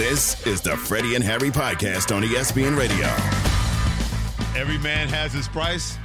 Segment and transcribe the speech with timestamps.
[0.00, 3.04] This is the Freddie and Harry podcast on ESPN Radio.
[4.58, 5.98] Every man has his price,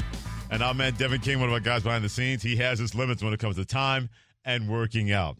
[0.51, 2.93] and our man Devin King, one of our guys behind the scenes, he has his
[2.93, 4.09] limits when it comes to time
[4.43, 5.37] and working out.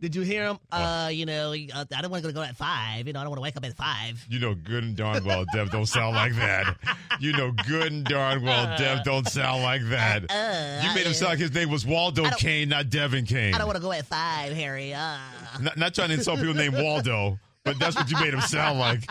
[0.00, 0.58] Did you hear him?
[0.72, 3.06] Uh, you know, uh, I don't want to go at five.
[3.06, 4.24] You know, I don't want to wake up at five.
[4.30, 6.78] You know good and darn well Dev don't sound like that.
[7.20, 10.24] You know good and darn well Dev don't sound like that.
[10.30, 13.52] Uh, You made him sound like his name was Waldo Kane, not Devin Kane.
[13.52, 14.94] I don't want to go at five, Harry.
[14.94, 15.18] Uh.
[15.60, 18.78] Not, not trying to insult people named Waldo, but that's what you made him sound
[18.78, 19.04] like.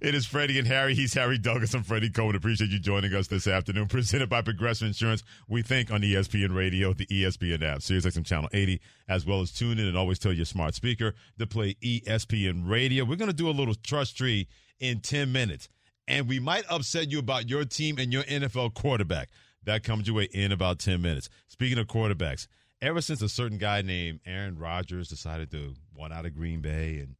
[0.00, 0.94] It is Freddie and Harry.
[0.94, 1.74] He's Harry Douglas.
[1.74, 2.36] I'm Freddie Coleman.
[2.36, 3.88] Appreciate you joining us this afternoon.
[3.88, 5.24] Presented by Progressive Insurance.
[5.48, 9.80] We think on ESPN Radio, the ESPN app, SiriusXM Channel 80, as well as tune
[9.80, 13.04] in and always tell your smart speaker to play ESPN Radio.
[13.04, 14.46] We're going to do a little trust tree
[14.78, 15.68] in 10 minutes,
[16.06, 19.28] and we might upset you about your team and your NFL quarterback.
[19.64, 21.28] That comes your way in about 10 minutes.
[21.48, 22.46] Speaking of quarterbacks,
[22.80, 26.98] ever since a certain guy named Aaron Rodgers decided to want out of Green Bay
[26.98, 27.16] and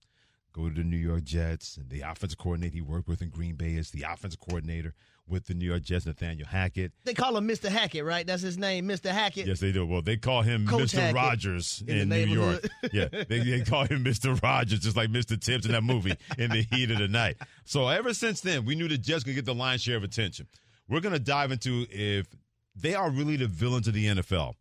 [0.52, 3.54] go to the New York Jets, and the offensive coordinator he worked with in Green
[3.54, 4.94] Bay is the offensive coordinator
[5.26, 6.92] with the New York Jets, Nathaniel Hackett.
[7.04, 7.68] They call him Mr.
[7.68, 8.26] Hackett, right?
[8.26, 9.10] That's his name, Mr.
[9.10, 9.46] Hackett.
[9.46, 9.86] Yes, they do.
[9.86, 11.00] Well, they call him Coach Mr.
[11.00, 12.68] Hackett Rogers in in, New York.
[12.92, 14.40] yeah, they, they call him Mr.
[14.42, 15.40] Rogers, just like Mr.
[15.40, 17.36] Tibbs in that movie in the heat of the night.
[17.64, 20.46] So ever since then, we knew the Jets could get the lion's share of attention.
[20.88, 22.26] We're going to dive into if
[22.74, 24.54] they are really the villains of the NFL.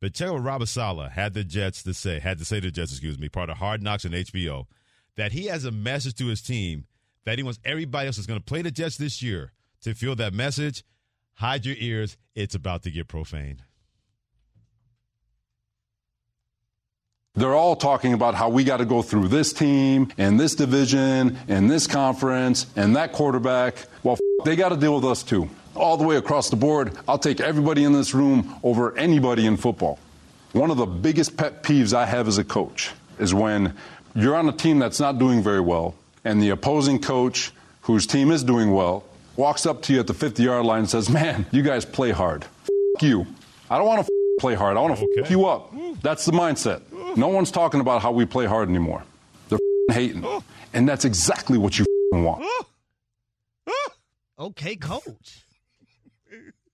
[0.00, 2.66] But check out what Robert Saleh had the Jets to say, had to say to
[2.66, 4.66] the Jets, excuse me, part of Hard Knocks and HBO,
[5.16, 6.84] that he has a message to his team
[7.24, 10.14] that he wants everybody else that's going to play the Jets this year to feel
[10.16, 10.84] that message.
[11.34, 12.16] Hide your ears.
[12.34, 13.62] It's about to get profane.
[17.34, 21.36] They're all talking about how we got to go through this team and this division
[21.48, 23.74] and this conference and that quarterback.
[24.02, 25.50] Well, f- they got to deal with us too.
[25.74, 29.58] All the way across the board, I'll take everybody in this room over anybody in
[29.58, 29.98] football.
[30.52, 33.76] One of the biggest pet peeves I have as a coach is when
[34.16, 38.30] you're on a team that's not doing very well and the opposing coach, whose team
[38.32, 39.04] is doing well,
[39.36, 42.10] walks up to you at the 50 yard line and says, Man, you guys play
[42.10, 42.42] hard.
[42.42, 43.26] F- you.
[43.70, 44.76] I don't want to f- play hard.
[44.76, 45.72] I want to f- you up.
[46.02, 46.80] That's the mindset.
[47.16, 49.02] No one's talking about how we play hard anymore.
[49.48, 49.58] They're
[49.90, 50.24] f- hating.
[50.72, 52.44] And that's exactly what you f- want.
[54.38, 55.44] Okay, coach.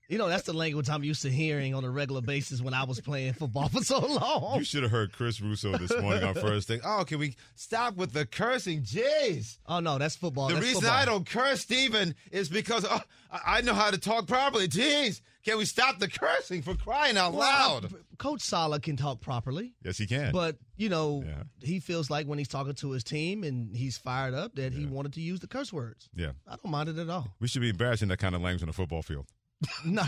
[0.09, 2.85] You know, that's the language I'm used to hearing on a regular basis when I
[2.85, 4.59] was playing football for so long.
[4.59, 6.81] You should have heard Chris Russo this morning on first thing.
[6.85, 8.83] Oh, can we stop with the cursing?
[8.83, 9.59] Jeez.
[9.67, 10.49] Oh, no, that's football.
[10.49, 10.99] The That's reason football.
[10.99, 13.01] I don't curse, Steven, is because oh,
[13.47, 14.69] I know how to talk properly.
[14.69, 15.21] Jeez.
[15.45, 17.41] Can we stop the cursing for crying out Well,
[17.81, 17.95] loud?
[18.19, 19.73] Coach Saleh can talk properly.
[19.85, 20.31] yes, he can.
[20.33, 21.43] But, you know, Yeah.
[21.62, 24.85] he feels like when he's talking to his team and he's fired up that he
[24.87, 26.09] wanted to use the curse words.
[26.15, 26.33] yeah.
[26.47, 27.35] I don't mind it at all.
[27.41, 29.27] We should be embarrassing that kind of language on the football field.
[29.84, 30.03] No.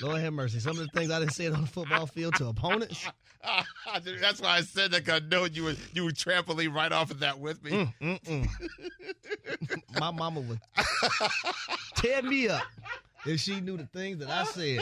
[0.00, 0.60] Lord have mercy.
[0.60, 3.06] Some of the things I didn't say on the football field to opponents.
[4.20, 5.04] That's why I said that.
[5.04, 7.92] 'cause I know you were you were trampoline right off of that with me.
[8.00, 8.48] Mm.
[10.00, 10.60] My mama would
[11.96, 12.62] tear me up
[13.26, 14.80] if she knew the things that I said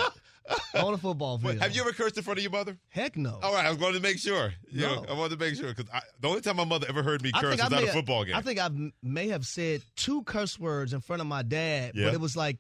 [0.74, 1.58] on the football field.
[1.58, 2.76] Have you ever cursed in front of your mother?
[2.88, 3.38] Heck no.
[3.42, 4.52] All right, I was going to make sure.
[4.70, 5.86] You know, I wanted to make sure because
[6.20, 8.34] the only time my mother ever heard me curse was at a football game.
[8.36, 8.70] I think I
[9.02, 12.06] may have said two curse words in front of my dad, Yeah.
[12.06, 12.58] but it was like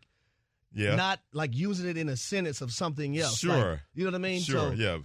[0.72, 3.42] yeah, not like using it in a sentence of something else.
[3.42, 3.80] Like, Sure.
[3.94, 4.40] you know what I mean?
[4.40, 4.98] sure, So yeah.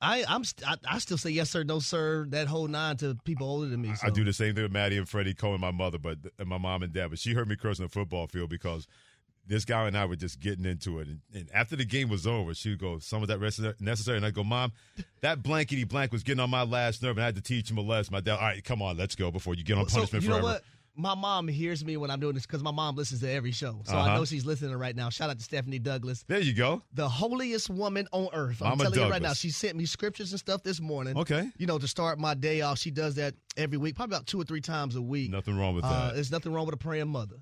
[0.00, 3.16] I, I'm st- I, I still say yes sir, no sir, that whole nine to
[3.24, 3.92] people older than me.
[3.96, 4.06] So.
[4.06, 6.56] I do the same thing with Maddie and Freddie Cohen, my mother, but and my
[6.58, 7.08] mom and dad.
[7.10, 8.86] But she heard me curse on the football field because
[9.48, 11.08] this guy and I were just getting into it.
[11.08, 14.16] And, and after the game was over, she would go, "Some of that rest necessary,"
[14.18, 14.72] and I'd go, "Mom,
[15.22, 17.78] that blankety blank was getting on my last nerve, and I had to teach him
[17.78, 19.96] a lesson." My dad, all right, come on, let's go before you get on So,
[19.96, 20.52] punishment you know forever.
[20.54, 20.62] what?
[21.00, 23.82] My mom hears me when I'm doing this because my mom listens to every show.
[23.84, 24.14] So I Uh-huh.
[24.16, 25.10] know she's listening right now.
[25.10, 26.82] Shout out to Stephanie Douglas, There you go.
[26.92, 28.60] the holiest woman on earth.
[28.60, 29.32] I'm Mama telling you right now.
[29.32, 31.16] She sent me scriptures and stuff this morning.
[31.16, 31.48] Okay.
[31.56, 32.80] You know, to start my day off.
[32.80, 35.30] She does that every week, probably about two or three times a week.
[35.30, 36.14] Nothing wrong with Uh, that.
[36.16, 37.36] there's nothing wrong with a praying mother.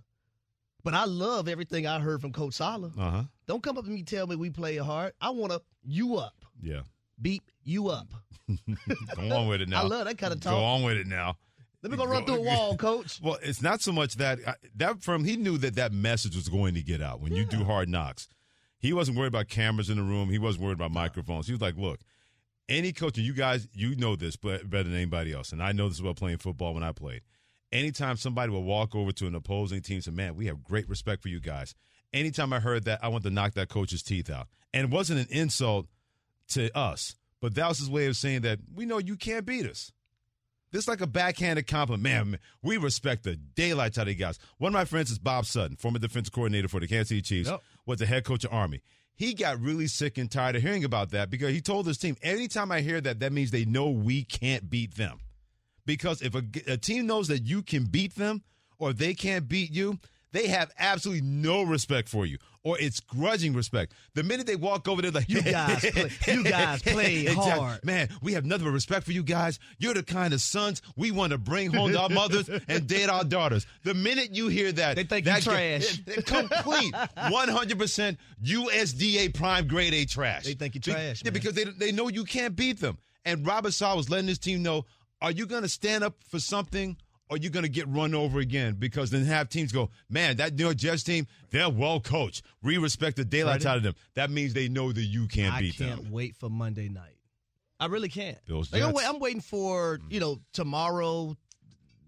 [0.86, 2.92] But I love everything I heard from Coach Saleh.
[2.96, 3.22] Uh huh.
[3.48, 5.14] Don't come up to me and tell me we play hard.
[5.20, 6.36] I want to you up.
[6.62, 6.82] Yeah.
[7.20, 8.06] Beep you up.
[9.16, 9.82] Go on with it now.
[9.82, 10.52] I love that kind of talk.
[10.52, 11.38] Go on with it now.
[11.82, 13.20] Let me go run through a wall, coach.
[13.20, 16.48] Well, it's not so much that I- that from he knew that that message was
[16.48, 18.28] going to get out when you do hard knocks.
[18.78, 20.30] He wasn't worried about cameras in the room.
[20.30, 21.48] He wasn't worried about microphones.
[21.48, 21.98] He was like, "Look,
[22.68, 25.88] any coach, and you guys, you know this better than anybody else, and I know
[25.88, 27.22] this about playing football when I played.
[27.72, 30.88] Anytime somebody will walk over to an opposing team and say, "Man, we have great
[30.88, 31.74] respect for you guys."
[32.12, 35.20] Anytime I heard that, I want to knock that coach's teeth out, and it wasn't
[35.20, 35.86] an insult
[36.50, 39.66] to us, but that was his way of saying that we know you can't beat
[39.66, 39.92] us.
[40.70, 42.02] This is like a backhanded compliment.
[42.02, 44.38] Man, man, we respect the daylights out of you guys.
[44.58, 47.48] One of my friends is Bob Sutton, former defensive coordinator for the Kansas City Chiefs,
[47.50, 47.62] Yep.
[47.86, 48.82] was the head coach of Army.
[49.14, 52.16] He got really sick and tired of hearing about that because he told his team,
[52.20, 55.20] anytime I hear that, that means they know we can't beat them.
[55.86, 58.42] Because if a, a team knows that you can beat them
[58.78, 59.98] or they can't beat you,
[60.32, 63.94] they have absolutely no respect for you, or it's grudging respect.
[64.14, 67.50] The minute they walk over there, like You guys play- you guys play Exactly.
[67.52, 67.84] hard.
[67.84, 68.08] man.
[68.20, 69.58] We have nothing but respect for you guys.
[69.78, 73.08] You're the kind of sons we want to bring home to our mothers and date
[73.08, 73.66] our daughters.
[73.84, 76.00] The minute you hear that, They think you trash.
[76.26, 76.92] complete,
[77.30, 80.44] 100 percent USDA prime grade A trash.
[80.44, 82.98] They think you Be- trash, yeah, because they they know you can't beat them.
[83.24, 84.84] And Robert Saleh was letting his team know:
[85.20, 86.96] Are you going to stand up for something?
[87.28, 88.76] Or are you going to get run over again?
[88.78, 92.42] Because then have teams go, man, that New York Jets team, they're well coached.
[92.62, 93.94] We respect the daylight out of them.
[94.14, 95.88] That means they know that you can't I beat them.
[95.88, 97.16] I can't wait for Monday night.
[97.78, 98.38] I really can't.
[98.46, 100.12] Bills, Like, I'm, wait, I'm waiting for mm.
[100.12, 101.36] you know tomorrow,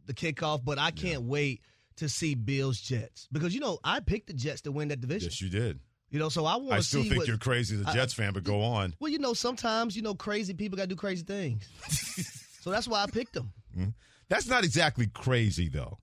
[0.06, 1.62] the kickoff, but I can't wait
[1.96, 5.28] to see Bills Jets because you know I picked the Jets to win that division.
[5.30, 5.80] Yes, you did.
[6.10, 7.90] You know, so I want I to still see think what, you're crazy as a
[7.90, 8.94] I- Jets fan, but go on.
[8.98, 11.68] Well, you know, sometimes you know crazy people got to do crazy things.
[12.60, 13.52] so that's why I picked them.
[13.76, 13.90] Mm-hmm.
[14.28, 15.98] That's not exactly crazy, though.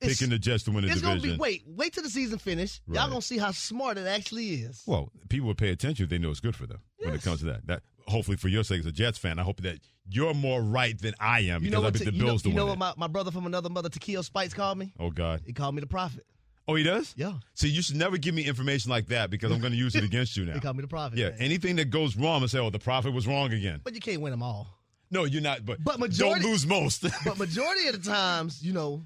[0.00, 2.38] It's- Picking the Jets to win the It's gonna be wait, wait till the season
[2.38, 2.80] finish.
[2.88, 4.82] Y'all gonna see how smart it actually is.
[4.86, 7.40] Well, people will pay attention if they know it's good for them when it comes
[7.40, 7.66] to that.
[7.66, 9.78] That hopefully for your sake as a Jets fan, I hope that
[10.08, 11.94] you're more right than I am You because know I what?
[11.94, 14.54] the you know, Bills you know what my, my brother from another mother, Takeo Spikes,
[14.54, 14.92] called me.
[14.98, 15.42] oh God.
[15.44, 16.24] He called me the prophet.
[16.66, 17.12] Oh, he does.
[17.16, 17.34] Yeah.
[17.54, 20.04] See, you should never give me information like that because I'm going to use it
[20.10, 20.54] against you now.
[20.54, 21.18] He called me the prophet.
[21.18, 21.30] yeah.
[21.30, 21.38] man.
[21.40, 24.20] Anything that goes wrong, I say, "Oh, the prophet was wrong again." but you can't
[24.22, 24.68] win them all.
[25.10, 25.64] No, you're not.
[25.64, 27.02] But, But majority- don't lose most.
[27.24, 29.02] But majority of the times, you know,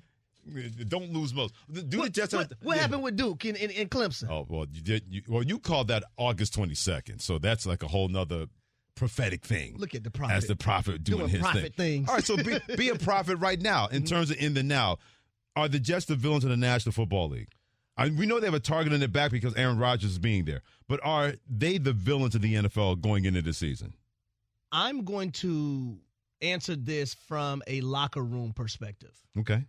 [0.89, 1.55] don't lose most.
[1.73, 2.35] Do the what, Jets?
[2.35, 2.83] what, what yeah.
[2.83, 4.29] happened with Duke in, in, in Clemson?
[4.31, 5.05] Oh well, you did.
[5.09, 8.47] You, well, you called that August 22nd, so that's like a whole nother
[8.95, 9.77] prophetic thing.
[9.79, 10.35] Look at the prophet.
[10.35, 12.05] as the prophet doing, Doing his prophet thing.
[12.07, 12.09] things.
[12.09, 14.99] All right, so be, be a prophet right now in terms of in the now.
[15.57, 17.53] Are the Jets the villains of the National Football League?
[17.97, 20.45] I, we know they have a target on their back because Aaron Rodgers is being
[20.47, 23.95] there, but are they the villains of the NFL going into the season?
[24.75, 25.99] I'm going to
[26.43, 29.13] answer this from a locker room perspective.
[29.39, 29.65] Okay.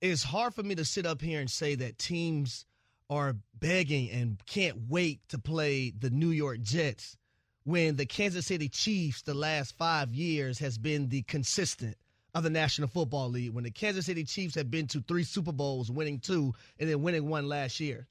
[0.00, 2.66] It's hard for me to sit up here and say that teams
[3.08, 7.16] are begging and can't wait to play the New York Jets
[7.62, 11.96] when the Kansas City Chiefs the last 5 years has been the consistent
[12.34, 15.52] of the National Football League when the Kansas City Chiefs have been to 3 Super
[15.52, 18.08] Bowls, winning 2 and then winning one last year.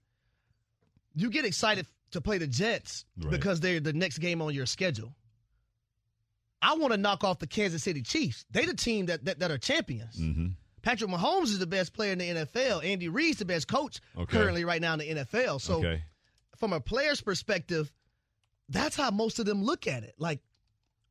[1.15, 3.30] You get excited to play the Jets Right.
[3.31, 5.13] because they're the next game on your schedule.
[6.62, 8.45] I want to knock off the Kansas City Chiefs.
[8.51, 10.15] They the team that that, that are champions.
[10.18, 10.48] Mm-hmm.
[10.81, 12.83] Patrick Mahomes is the best player in the NFL.
[12.86, 14.38] Andy Reid's the best coach Okay.
[14.38, 15.59] currently right now in the NFL.
[15.59, 16.01] So okay.
[16.56, 17.92] from a player's perspective,
[18.69, 20.15] that's how most of them look at it.
[20.18, 20.39] Like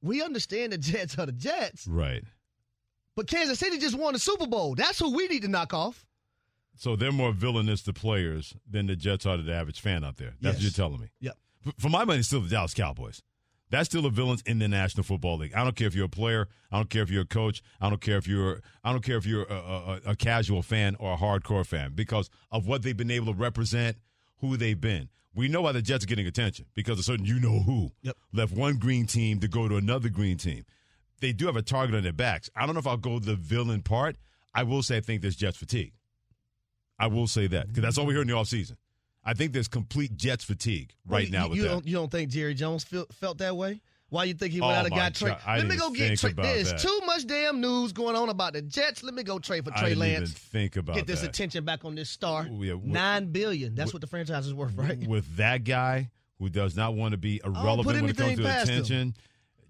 [0.02, 2.22] we understand the Jets are the Jets, Right.
[3.16, 4.74] but Kansas City just won the Super Bowl.
[4.74, 6.06] That's who we need to knock off.
[6.78, 10.16] So they're more villainous to players than the Jets are to the average fan out
[10.16, 10.34] there.
[10.40, 11.08] That's what you're telling me.
[11.20, 11.36] Yep.
[11.78, 13.22] For my money, it's still the Dallas Cowboys.
[13.70, 15.52] That's still the villains in the National Football League.
[15.54, 16.46] I don't care if you're a player.
[16.70, 17.62] I don't care if you're a coach.
[17.80, 18.60] I don't care if you're.
[18.84, 22.30] I don't care if you're a, a, a casual fan or a hardcore fan because
[22.52, 23.96] of what they've been able to represent,
[24.40, 25.08] who they've been.
[25.34, 28.16] We know why the Jets are getting attention because a certain you know who Yep.
[28.32, 30.64] left one green team to go to another green team.
[31.20, 32.48] They do have a target on their backs.
[32.54, 34.16] I don't know if I'll go the villain part.
[34.54, 35.92] I will say I think there's Jets fatigue.
[36.98, 38.76] I will say that because that's all we heard in the offseason.
[39.26, 42.30] I think there's complete Jets fatigue right you, now you, with don't you don't think
[42.30, 43.80] Jerry Jones feel, felt that way?
[44.08, 45.36] Why you think he went Oh, out and got Trey?
[45.44, 46.32] I Let me go get Trey.
[46.32, 46.78] There's that.
[46.78, 49.02] too much damn news going on about the Jets.
[49.02, 50.32] Let me go trade for I Trey even Lance.
[50.32, 51.30] think about Get this that.
[51.30, 52.46] attention back on this star.
[52.48, 53.74] Oh, yeah, wh- Nine billion.
[53.74, 54.96] That's what the franchise is worth, right?
[55.08, 58.68] With that guy who does not want to be irrelevant when it comes to past
[58.68, 58.74] him.
[58.76, 59.14] attention,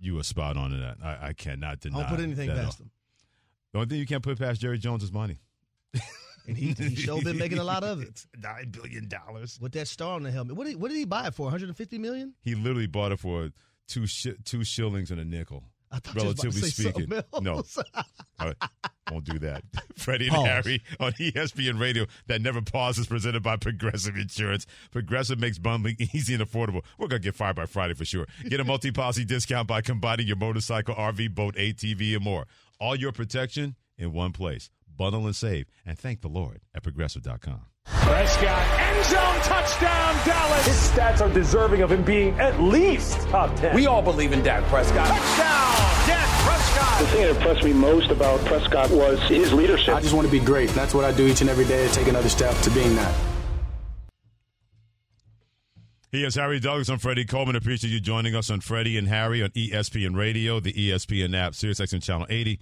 [0.01, 0.99] you are spot on in that.
[1.03, 1.97] I, I cannot deny.
[1.97, 2.85] I don't put anything past all.
[2.85, 2.91] him.
[3.73, 5.39] The only thing you can't put past Jerry Jones is money.
[6.47, 8.09] And he, he sure been making a lot of it.
[8.09, 9.59] It's Nine billion dollars.
[9.61, 10.57] With that star on the helmet.
[10.57, 11.43] What did, what did he buy it for?
[11.45, 12.35] 150 million?
[12.43, 13.51] He literally bought it for
[13.89, 15.65] two shi two shillings and a nickel.
[15.91, 17.79] I thought you was about to Relatively say speaking, something no, else.
[18.39, 18.55] I
[19.11, 19.63] won't do that.
[19.97, 20.47] Freddie and Pause.
[20.47, 24.67] Harry on ESPN Radio that never pauses, presented by Progressive Insurance.
[24.91, 26.83] Progressive makes bundling easy and affordable.
[26.99, 28.27] We're gonna get fired by Friday for sure.
[28.49, 32.47] Get a multi-policy discount by combining your motorcycle, RV, boat, ATV, and more.
[32.81, 34.71] All your protection in one place.
[34.97, 37.61] Bundle and save, and thank the Lord at Progressive.com.
[37.87, 40.67] Prescott, end zone touchdown, Dallas.
[40.67, 43.75] His stats are deserving of him being at least top 10.
[43.75, 45.07] We all believe in Dak Prescott.
[45.07, 46.99] Touchdown, Dak Prescott.
[47.01, 49.95] The thing that impressed me most about Prescott was his leadership.
[49.95, 50.71] I just want to be great.
[50.71, 53.15] That's what I do each and every day to take another step to being that.
[56.13, 56.89] He is Harry Douglas.
[56.89, 57.57] I'm Freddie Coleman.
[57.57, 62.03] Appreciate you joining us on Freddie and Harry on ESPN Radio, the ESPN app, SiriusXM
[62.03, 62.59] Channel 80.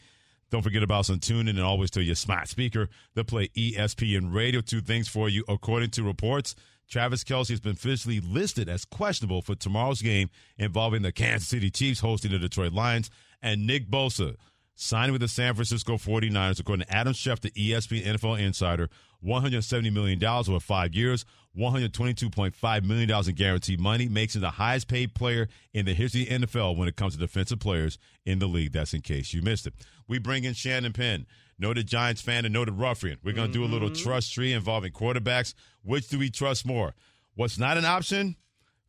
[0.51, 4.33] Don't forget about us on TuneIn and always tell your smart speaker to play ESPN
[4.33, 4.61] Radio.
[4.61, 5.45] Two things for you.
[5.49, 6.55] According to reports,
[6.89, 11.71] Travis Kelce has been officially listed as questionable for tomorrow's game involving the Kansas City
[11.71, 13.11] Chiefs hosting the Detroit Lions.
[13.43, 14.37] And Nick Bosa,
[14.75, 18.89] signing with the San Francisco 49ers, according to Adam Schefter, ESPN NFL Insider,
[19.25, 21.25] $170 million over five years,
[21.58, 26.40] $122.5 million in guaranteed money, makes him the highest paid player in the history of
[26.40, 28.73] the NFL when it comes to defensive players in the league.
[28.73, 29.75] That's in case you missed it.
[30.08, 31.26] We bring in Shannon Penn,
[31.58, 33.18] noted Giants fan and noted ruffian.
[33.23, 34.02] We're going to do a little mm-hmm.
[34.02, 35.54] trust tree involving quarterbacks.
[35.82, 36.94] Which do we trust more?
[37.34, 38.37] What's not an option?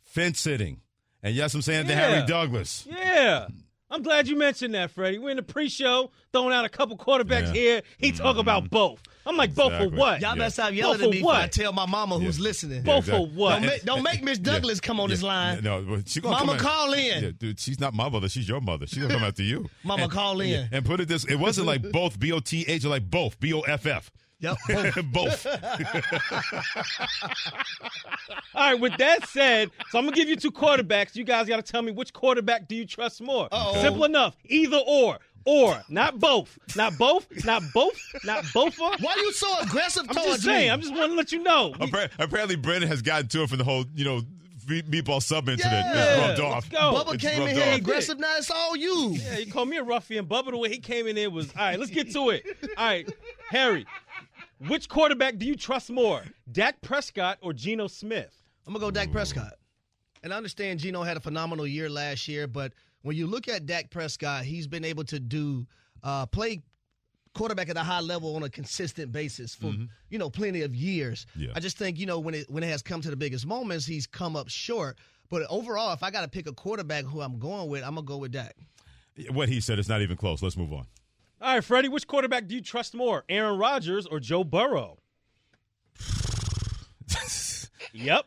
[0.04, 0.82] Fence sitting.
[1.22, 2.10] And yes, I'm saying to Yeah.
[2.10, 2.88] Harry Douglas.
[2.90, 3.48] Yeah.
[3.90, 5.20] I'm glad you mentioned that, Freddie.
[5.20, 7.54] We're in the pre-show, throwing out a couple quarterbacks Yeah.
[7.54, 7.82] here.
[7.98, 8.76] He talk about mm-hmm.
[8.76, 9.04] both.
[9.26, 10.22] I'm like, both for what?
[10.22, 10.36] Y'all Yeah.
[10.36, 12.44] better stop yelling Both at me for before I tell my mama who's Yeah.
[12.44, 12.84] listening.
[12.84, 13.26] Both exactly.
[13.28, 13.50] for what?
[13.54, 15.64] Don't make, don't make Miss Douglas come on this line.
[15.64, 17.24] No, well, she gonna Mama, come in- call in.
[17.24, 18.30] Yeah, dude, she's not my mother.
[18.30, 18.86] She's your mother.
[18.88, 19.70] She's gonna come after you.
[19.84, 20.50] Mama, And- call in.
[20.50, 23.10] yeah, and put it this: it wasn't like both B O T H, or like
[23.10, 24.12] both B O F F.
[24.42, 24.58] Yep.
[24.68, 25.14] both.
[25.14, 25.46] both.
[28.54, 31.16] All right, with that said, so I'm gonna give you two quarterbacks.
[31.16, 33.46] You guys got to tell me which quarterback do you trust more?
[33.52, 33.82] Uh-oh.
[33.82, 34.36] Simple enough.
[34.46, 35.20] Either or.
[35.46, 36.58] Or not both.
[36.76, 37.28] Not both.
[37.46, 38.00] Not both.
[38.24, 38.74] Not both.
[38.82, 39.00] Of.
[39.02, 40.66] Why are you so aggressive I'm towards just saying.
[40.68, 40.70] me?
[40.72, 41.74] I'm just want to let you know.
[41.80, 44.22] We- Appar- Apparently, Brendan has gotten to it from the whole, you know,
[44.68, 45.86] me- meatball sub incident.
[45.86, 45.92] Yeah.
[46.32, 46.70] It's rubbed Let's off.
[46.72, 47.04] go.
[47.04, 47.78] Bubba It's came in rubbed here off.
[47.80, 48.18] aggressive.
[48.20, 49.12] Now it's all you.
[49.12, 50.26] Yeah, you called me a ruffian.
[50.26, 51.80] Bubba, the way he came in there was all right.
[51.80, 52.44] Let's get to it.
[52.76, 53.08] All right,
[53.50, 53.86] Harry,
[54.68, 58.34] which quarterback do you trust more, Dak Prescott or Geno Smith?
[58.66, 59.54] I'm gonna go Dak Prescott.
[60.24, 62.74] And I understand Geno had a phenomenal year last year, but
[63.06, 65.68] when you look at Dak Prescott, he's been able to do
[66.04, 66.64] uh, play
[67.36, 69.72] quarterback at a high level on a consistent basis for
[70.10, 71.28] you know plenty of years.
[71.36, 71.52] Yeah.
[71.56, 73.86] I just think you know when it when it has come to the biggest moments,
[73.86, 74.98] he's come up short.
[75.30, 78.08] But overall, if I got to pick a quarterback who I'm going with, I'm gonna
[78.08, 78.56] go with Dak.
[79.30, 80.42] What he said is not even close.
[80.42, 80.88] Let's move on.
[81.42, 84.98] All right, Freddie, which quarterback do you trust more, Aaron Rodgers or Joe Burrow?
[87.94, 88.26] Yep.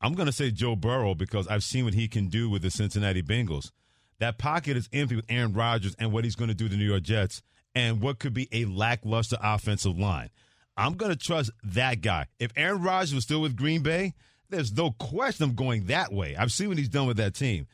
[0.00, 2.70] I'm going to say Joe Burrow because I've seen what he can do with the
[2.70, 3.70] Cincinnati Bengals.
[4.20, 6.76] That pocket is empty with Aaron Rodgers and what he's going to do to the
[6.76, 7.42] New York Jets
[7.74, 10.30] and what could be a lackluster offensive line.
[10.76, 12.26] I'm going to trust that guy.
[12.38, 14.14] If Aaron Rodgers was still with Green Bay,
[14.50, 16.36] there's no question I'm going that way.
[16.36, 17.66] I've seen what he's done with that team.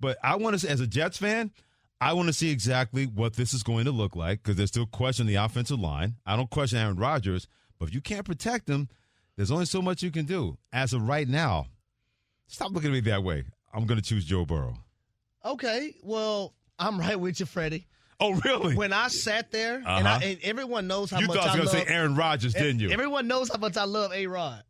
[0.00, 1.50] But I want to as a Jets fan,
[2.00, 4.86] I want to see exactly what this is going to look like because there's still
[4.86, 6.14] question the offensive line.
[6.24, 8.88] I don't question Aaron Rodgers, but if you can't protect him,
[9.36, 10.58] there's only so much you can do.
[10.72, 11.66] As of right now,
[12.46, 13.44] stop looking at me that way.
[13.72, 14.78] I'm going to choose Joe Burrow.
[15.44, 17.86] Okay, well I'm right with you, Freddie.
[18.20, 18.74] Oh, really?
[18.74, 20.18] When I sat there, and, Uh-huh.
[20.20, 21.94] I, and everyone knows how you much thought I I was going love to say
[21.94, 22.90] Aaron Rodgers, didn't you?
[22.90, 24.64] Everyone knows how much I love A Rod.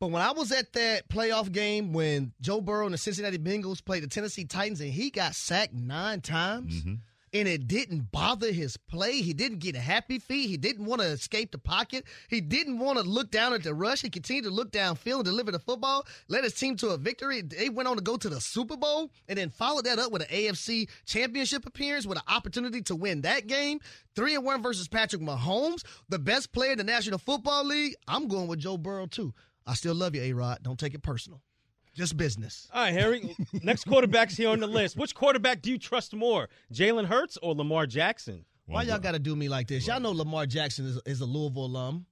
[0.00, 3.84] But when I was at that playoff game when Joe Burrow and the Cincinnati Bengals
[3.84, 6.94] played the Tennessee Titans and he got sacked nine times Mm-hmm.
[7.32, 11.00] And it didn't bother his play, he didn't get a happy feet, he didn't want
[11.00, 14.44] to escape the pocket, he didn't want to look down at the rush, he continued
[14.44, 17.40] to look downfield and deliver the football, led his team to a victory.
[17.40, 20.22] They went on to go to the Super Bowl and then followed that up with
[20.22, 23.80] an AFC championship appearance with an opportunity to win that game.
[24.14, 27.94] Three and one versus Patrick Mahomes, the best player in the National Football League.
[28.06, 29.32] I'm going with Joe Burrow too.
[29.66, 30.58] I still love you, A Rod.
[30.62, 31.40] Don't take it personal.
[31.94, 32.68] Just business.
[32.72, 33.36] All right, Harry.
[33.62, 34.96] Next quarterback's here on the list.
[34.96, 38.44] Which quarterback do you trust more, Jalen Hurts or Lamar Jackson?
[38.66, 39.86] Why y'all got to do me like this?
[39.86, 42.06] Y'all know Lamar Jackson is, is a Louisville alum,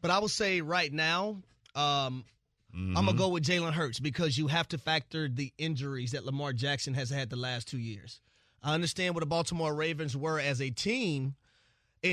[0.00, 1.42] but I would say right now,
[1.74, 2.24] um,
[2.72, 6.52] I'm gonna go with Jalen Hurts because you have to factor the injuries that Lamar
[6.52, 8.20] Jackson has had the last two years.
[8.62, 11.36] I understand what the Baltimore Ravens were as a team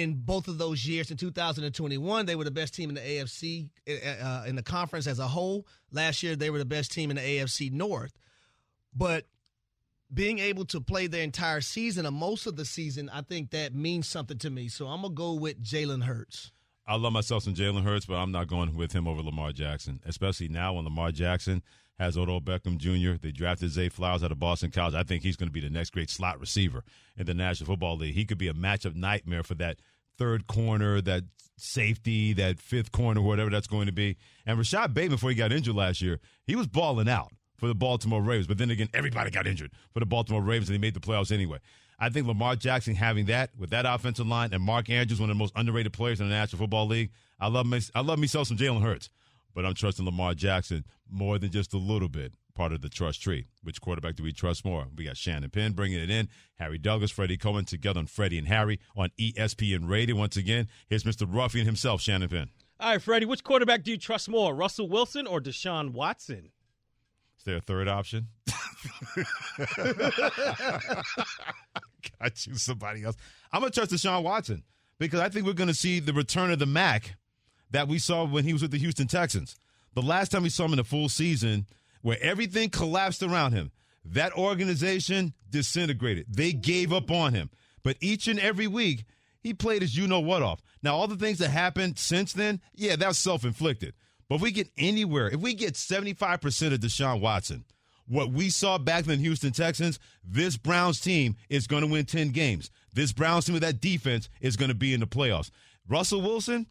[0.01, 1.11] in both of those years.
[1.11, 5.19] In 2021, they were the best team in the AFC uh, in the conference as
[5.19, 5.67] a whole.
[5.91, 8.13] Last year, they were the best team in the AFC North,
[8.95, 9.25] but
[10.13, 13.73] being able to play the entire season or most of the season, I think that
[13.73, 14.67] means something to me.
[14.67, 16.51] So I'm gonna go with Jalen Hurts.
[16.85, 20.01] I love myself some Jalen Hurts, but I'm not going with him over Lamar Jackson,
[20.05, 21.63] especially now when Lamar Jackson
[21.99, 23.17] has Odell Beckham Jr.
[23.21, 24.95] They drafted Zay Flowers out of Boston College.
[24.95, 26.83] I think he's going to be the next great slot receiver
[27.17, 28.15] in the National Football League.
[28.15, 29.77] He could be a matchup nightmare for that
[30.17, 31.23] third corner, that
[31.57, 34.17] safety, that fifth corner, whatever that's going to be.
[34.45, 37.75] And Rashod Bateman, before he got injured last year, he was balling out for the
[37.75, 38.47] Baltimore Ravens.
[38.47, 41.31] But then again, everybody got injured for the Baltimore Ravens, and they made the playoffs
[41.31, 41.59] anyway.
[41.99, 45.35] I think Lamar Jackson having that with that offensive line and Mark Andrews, one of
[45.35, 47.11] the most underrated players in the National Football League.
[47.39, 49.09] I love me, I love myself some Jalen Hurts,
[49.53, 52.33] but I'm trusting Lamar Jackson more than just a little bit.
[52.53, 53.47] Part of the trust tree.
[53.63, 54.85] Which quarterback do we trust more?
[54.95, 56.29] We got Shannon Penn bringing it in,
[56.59, 60.15] Harry Douglas, Freddie Coleman together on Freddie and Harry on ESPN Radio.
[60.15, 61.25] Once again, here's Mr.
[61.27, 62.49] Ruffian himself, Shannon Penn.
[62.79, 66.51] All right, Freddie, which quarterback do you trust more, Russell Wilson or Deshaun Watson?
[67.39, 68.27] Is there a third option?
[72.19, 73.15] Got you, somebody else.
[73.51, 74.63] I'm gonna trust Deshaun Watson
[74.99, 77.15] because I think we're gonna see the return of the Mac
[77.73, 79.55] that we saw when he was with the Houston Texans.
[79.93, 81.65] The last time we saw him in a full season,
[82.01, 83.71] where everything collapsed around him,
[84.05, 86.25] that organization disintegrated.
[86.29, 87.49] They gave up on him.
[87.83, 89.05] But each and every week,
[89.41, 90.61] he played his you know what off.
[90.81, 93.93] Now, all the things that happened since then, yeah, that's self inflicted.
[94.29, 97.65] But if we get anywhere, if we get 75% of Deshaun Watson,
[98.07, 102.29] what we saw back in Houston Texans, this Browns team is going to win 10
[102.29, 102.69] games.
[102.93, 105.51] This Browns team with that defense is going to be in the playoffs.
[105.87, 106.67] Russell Wilson,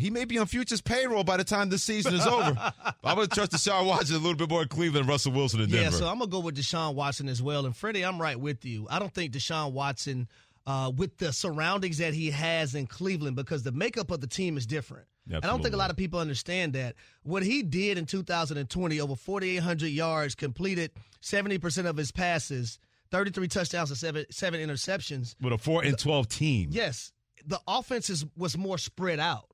[0.00, 2.56] he may be on Future's payroll by the time this season is over.
[3.04, 5.60] I'm going to trust Deshaun Watson a little bit more in Cleveland than Russell Wilson
[5.60, 5.82] in Denver.
[5.82, 7.66] Yeah, so I'm going to go with Deshaun Watson as well.
[7.66, 8.86] And Freddie, I'm right with you.
[8.90, 10.28] I don't think Deshaun Watson,
[10.66, 14.56] uh, with the surroundings that he has in Cleveland, because the makeup of the team
[14.56, 15.06] is different.
[15.26, 15.48] Absolutely.
[15.48, 16.96] I don't think a lot of people understand that.
[17.22, 20.90] What he did in 2020, over 4,800 yards, completed
[21.22, 22.78] 70% of his passes,
[23.10, 25.36] 33 touchdowns and seven, seven interceptions.
[25.40, 26.68] With a 4 and 12 team.
[26.72, 27.12] Yes.
[27.46, 29.49] The offense is, was more spread out.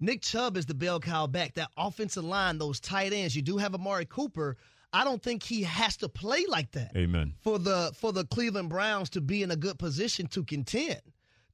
[0.00, 1.54] Nick Chubb is the bell cow back.
[1.54, 3.34] That offensive line, those tight ends.
[3.34, 4.56] You do have Amari Cooper.
[4.92, 6.92] I don't think he has to play like that.
[6.96, 7.34] Amen.
[7.40, 11.00] For the for the Cleveland Browns to be in a good position to contend.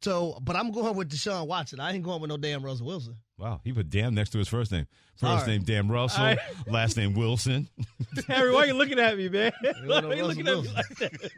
[0.02, 1.78] So, but I'm going with Deshaun Watson.
[1.78, 3.16] I ain't going with no damn Russell Wilson.
[3.42, 4.86] Wow, he put damn next to his first name.
[5.16, 5.46] First All right.
[5.48, 7.68] name damn Russell, I- last name Wilson.
[8.28, 9.50] Harry, why are you looking at me, man?
[9.62, 9.74] why are
[10.14, 11.30] you Russell looking at me like that?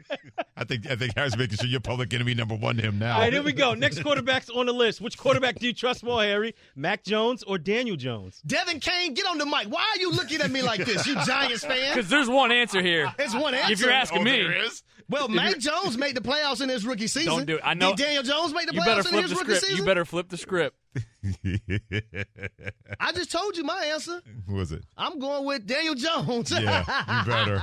[0.55, 3.15] I think I think Harry's making sure you're public enemy number one to him now.
[3.15, 3.73] All right, here we go.
[3.73, 5.01] Next quarterback's on the list.
[5.01, 6.53] Which quarterback do you trust more, Harry?
[6.75, 8.39] Mac Jones or Daniel Jones?
[8.45, 9.65] Devin Kane, get on the mic.
[9.67, 11.07] Why are you looking at me like this?
[11.07, 11.75] You Giants fan?
[11.95, 13.11] Because there's one answer here.
[13.17, 13.73] It's one answer.
[13.73, 14.83] If you're asking Oh, me, there is?
[15.07, 17.29] Well, Mac Jones made the playoffs in his rookie season.
[17.31, 17.61] Don't do it.
[17.63, 19.61] I know- Did Daniel Jones make the you playoffs in flip his the rookie script.
[19.61, 19.77] season?
[19.77, 20.75] You better flip the script.
[22.99, 24.21] I just told you my answer.
[24.47, 24.83] Who was it?
[24.97, 26.51] I'm going with Daniel Jones.
[26.51, 26.83] Yeah,
[27.19, 27.61] you better.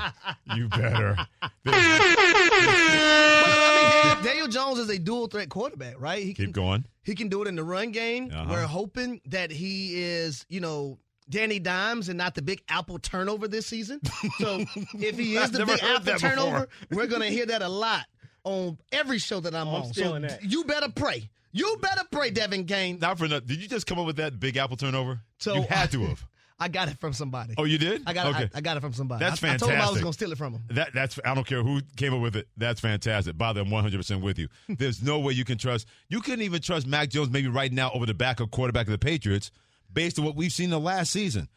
[0.54, 1.16] You better.
[1.64, 6.22] But, I mean, Daniel Jones is a dual threat quarterback, right?
[6.22, 6.84] He can, Keep going.
[7.04, 8.30] He can do it in the run game.
[8.32, 8.46] Uh-huh.
[8.50, 13.48] We're hoping that he is, you know, Danny Dimes and not the big apple turnover
[13.48, 14.00] this season.
[14.38, 14.58] So
[14.94, 16.18] if he is the big apple that before.
[16.30, 18.06] turnover, we're going to hear that a lot
[18.44, 19.94] on every show that I'm Oh, I'm on.
[19.94, 20.42] so that.
[20.42, 21.30] you better pray.
[21.52, 22.98] You better pray, Devin Kane.
[22.98, 23.46] Not for nothing.
[23.46, 25.20] Did you just come up with that big apple turnover?
[25.38, 26.24] So- you had to have.
[26.60, 27.54] I got it from somebody.
[27.58, 28.02] Oh, you did?
[28.06, 28.44] I got okay.
[28.54, 29.18] I, I got it from somebody.
[29.24, 30.62] That's I, I told him I was going to steal it from him.
[30.70, 32.46] That that's I don't care who came up with it.
[32.56, 33.36] That's fantastic.
[33.36, 34.46] By the way, I'm 100 percent with you.
[34.68, 35.88] There's no way you can trust.
[36.08, 38.98] You couldn't even trust Mac Jones maybe right now over the backup quarterback of the
[38.98, 39.50] Patriots,
[39.92, 41.48] based on what we've seen the last season.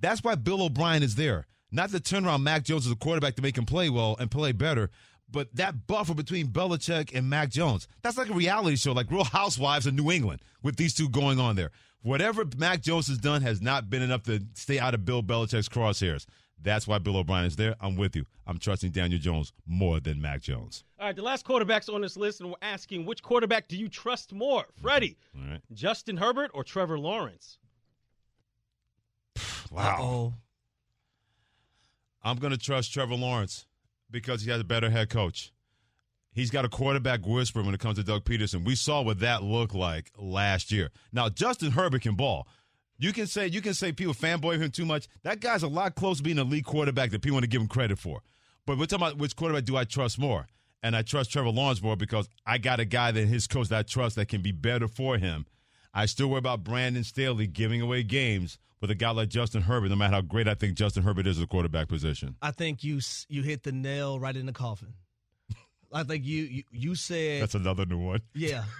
[0.00, 3.36] That's why Bill O'Brien is there, not to turn around Mac Jones as a quarterback
[3.36, 4.90] to make him play well and play better,
[5.30, 7.88] but that buffer between Belichick and Mac Jones.
[8.02, 11.40] That's like a reality show, like Real Housewives of New England, with these two going
[11.40, 11.70] on there.
[12.02, 15.68] Whatever Mac Jones has done has not been enough to stay out of Bill Belichick's
[15.68, 16.26] crosshairs.
[16.62, 17.74] That's why Bill O'Brien is there.
[17.80, 18.24] I'm with you.
[18.46, 20.84] I'm trusting Daniel Jones more than Mac Jones.
[20.98, 23.88] All right, the last quarterback's on this list, and we're asking which quarterback do you
[23.88, 24.64] trust more?
[24.80, 25.60] Freddie, right.
[25.72, 27.58] Justin Herbert, or Trevor Lawrence?
[29.70, 29.96] Wow.
[30.00, 30.34] Oh,
[32.22, 33.66] I'm going to trust Trevor Lawrence
[34.10, 35.52] because he has a better head coach.
[36.32, 38.64] He's got a quarterback whisper when it comes to Doug Pederson.
[38.64, 40.90] We saw what that looked like last year.
[41.12, 42.46] Now, Justin Herbert can ball.
[42.98, 45.06] You can say you can say people fanboy him too much.
[45.22, 47.60] That guy's a lot closer to being a elite quarterback that people want to give
[47.60, 48.20] him credit for.
[48.66, 50.46] But we're talking about which quarterback do I trust more?
[50.82, 53.78] And I trust Trevor Lawrence more because I got a guy that his coach that
[53.78, 55.46] I trust that can be better for him.
[55.94, 59.88] I still worry about Brandon Staley giving away games with a guy like Justin Herbert,
[59.90, 62.36] no matter how great I think Justin Herbert is at the quarterback position.
[62.42, 64.94] I think you you hit the nail right in the coffin.
[65.92, 68.20] I think you you, you said That's another new one.
[68.34, 68.64] yeah.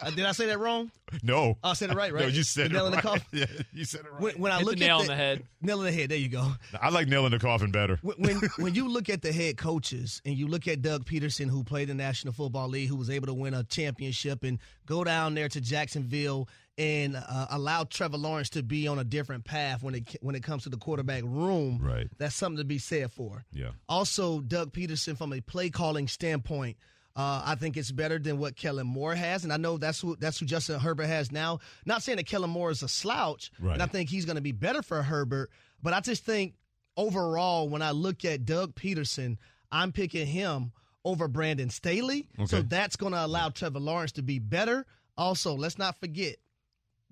[0.00, 0.90] Uh, Did I say that wrong?
[1.22, 1.56] No.
[1.62, 2.22] I said it right, right?
[2.22, 3.22] No, you said The it nail in the coffin.
[3.32, 4.20] Yeah, you said it right.
[4.20, 5.44] When, when I Hit look the nail at on the head.
[5.62, 6.08] nail in the head.
[6.10, 6.52] There you go.
[6.80, 7.98] I like nailing the coffin better.
[8.02, 11.48] When, when when you look at the head coaches and you look at Doug Pederson,
[11.48, 14.58] who played in the National Football League, who was able to win a championship and
[14.86, 19.44] go down there to Jacksonville and uh, allow Trevor Lawrence to be on a different
[19.44, 21.78] path when it when it comes to the quarterback room.
[21.82, 22.08] Right.
[22.18, 23.44] That's something to be said for.
[23.52, 23.70] Yeah.
[23.88, 26.76] Also, Doug Pederson, from a play calling standpoint,
[27.16, 30.16] uh, I think it's better than what Kellen Moore has, and I know that's who
[30.16, 31.58] that's who Justin Herbert has now.
[31.84, 33.74] Not saying that Kellen Moore is a slouch, Right.
[33.74, 35.50] and I think he's going to be better for Herbert,
[35.82, 36.54] but I just think
[36.96, 39.36] overall, when I look at Doug Pederson,
[39.72, 40.72] I'm picking him
[41.04, 42.28] over Brandon Staley.
[42.38, 42.46] Okay.
[42.46, 44.86] So that's going to allow Trevor Lawrence to be better.
[45.16, 46.36] Also, let's not forget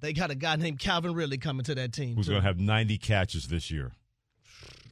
[0.01, 2.17] they got a guy named Calvin Ridley coming to that team.
[2.17, 3.93] Who's going to have 90 catches this year?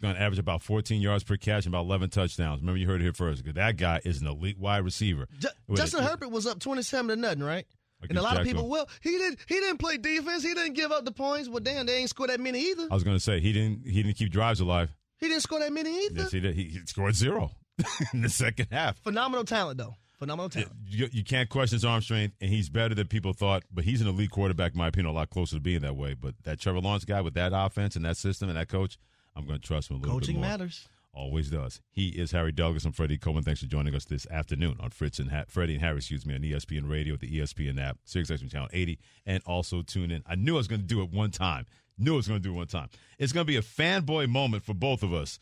[0.02, 2.60] Going to average about 14 yards per catch and about 11 touchdowns.
[2.60, 3.42] Remember, you heard it here first.
[3.54, 5.26] That guy is an elite wide receiver.
[5.66, 7.66] With Justin a- Herbert was up twenty-seven to nothing, right?
[8.08, 9.38] and a lot of people, well, he didn't.
[9.48, 10.42] He didn't play defense.
[10.42, 11.48] He didn't give up the points.
[11.48, 12.88] Well, damn, they ain't score that many either.
[12.90, 13.86] I was going to say he didn't.
[13.86, 14.94] He didn't keep drives alive.
[15.18, 16.20] He didn't score that many either.
[16.20, 16.54] Yes, he did.
[16.54, 17.52] He, he scored zero
[18.12, 18.98] in the second half.
[18.98, 19.94] Phenomenal talent, though.
[20.18, 20.72] Phenomenal talent.
[20.86, 23.64] You, you can't question his arm strength, and he's better than people thought.
[23.70, 26.14] But he's an elite quarterback, in my opinion, a lot closer to being that way.
[26.14, 28.98] But that Trevor Lawrence guy with that offense and that system and that coach,
[29.34, 30.48] I'm going to trust him a little bit Coaching more.
[30.48, 30.88] matters.
[31.12, 31.80] Always does.
[31.90, 32.84] He is Harry Douglas.
[32.84, 33.42] I'm Freddie Coleman.
[33.42, 36.34] Thanks for joining us this afternoon on Fritz and ha- Freddie and Harry, excuse me,
[36.34, 40.22] on ESPN Radio, at the ESPN app, Sirius XM Channel 80, and also tune in.
[40.26, 41.64] I knew I was going to do it one time.
[41.98, 42.88] Knew I was going to do it one time.
[43.18, 45.38] It's going to be a fanboy moment for both of us.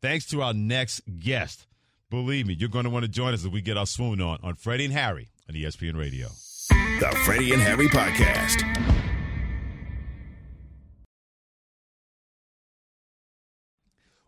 [0.00, 1.66] Thanks to our next guest.
[2.12, 4.38] Believe me, you're going to want to join us as we get our swoon on
[4.42, 6.28] on Freddie and Harry on ESPN Radio.
[6.68, 8.60] The Freddie and Harry Podcast.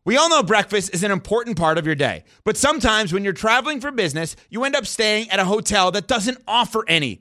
[0.06, 3.34] We all know breakfast is an important part of your day, but sometimes when you're
[3.34, 7.20] traveling for business, you end up staying at a hotel that doesn't offer any.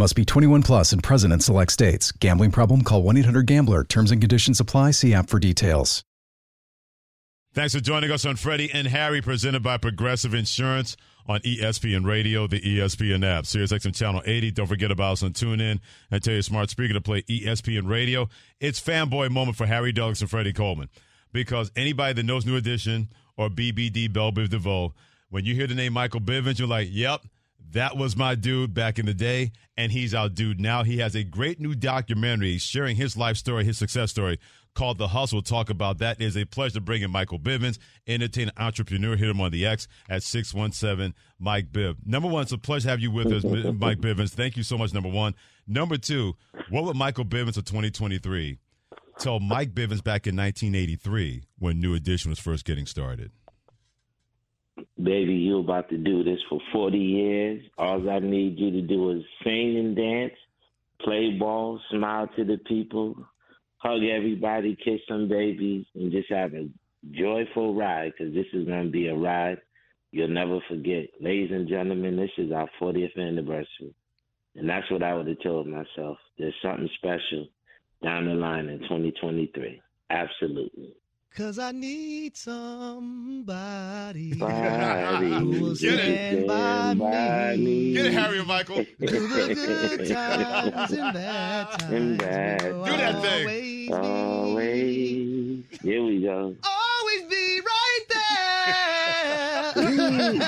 [0.00, 2.10] Must be 21 plus and present in select states.
[2.10, 2.84] Gambling problem?
[2.84, 3.84] Call 1 800 Gambler.
[3.84, 4.92] Terms and conditions apply.
[4.92, 6.02] See app for details.
[7.52, 12.46] Thanks for joining us on Freddie and Harry, presented by Progressive Insurance on ESPN Radio,
[12.46, 14.52] the ESPN app, Sirius XM Channel 80.
[14.52, 18.30] Don't forget about us on TuneIn and tell your smart speaker to play ESPN Radio.
[18.58, 20.88] It's fanboy moment for Harry Douglas and Freddie Coleman
[21.30, 24.94] because anybody that knows New Edition or BBD Bell Biv DeVoe,
[25.28, 27.20] when you hear the name Michael Bivins, you're like, yep,
[27.72, 30.82] that was my dude back in the day, and he's our dude now.
[30.82, 34.38] He has a great new documentary sharing his life story, his success story
[34.74, 35.36] called The Hustle.
[35.36, 36.20] We'll talk about that.
[36.20, 39.16] It is a pleasure bringing Michael Bivins, entertainer, entrepreneur.
[39.16, 41.96] Hit him on the X at 617 Mike Biv.
[42.04, 44.30] Number one, it's a pleasure to have you with us, Mike Bivins.
[44.30, 45.34] Thank you so much, number one.
[45.66, 46.36] Number two,
[46.68, 48.58] what would Michael Bivins of 2023
[49.18, 53.32] tell Mike Bivins back in 1983 when New Edition was first getting started?
[55.02, 57.62] Baby, you about to do this for 40 years.
[57.78, 60.34] All I need you to do is sing and dance,
[61.02, 63.16] play ball, smile to the people,
[63.78, 66.68] hug everybody, kiss some babies, and just have a
[67.12, 69.58] joyful ride because this is going to be a ride
[70.12, 71.08] you'll never forget.
[71.20, 73.94] Ladies and gentlemen, this is our 40th anniversary.
[74.56, 76.18] And that's what I would have told myself.
[76.38, 77.46] There's something special
[78.02, 79.80] down the line in 2023.
[80.10, 80.94] Absolutely.
[81.36, 85.28] Cause I need somebody Body.
[85.30, 86.00] who will Get it.
[86.00, 87.64] stand by By me.
[87.64, 87.92] me.
[87.94, 88.84] Get it, Harry and Michael.
[88.98, 91.92] Through the good times and bad times.
[91.92, 93.94] And bad will Do that thing.
[93.94, 95.64] Always Always.
[95.82, 96.56] Here we go.
[96.64, 99.72] always be right there.